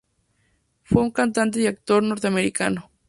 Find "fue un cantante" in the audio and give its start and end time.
0.83-1.61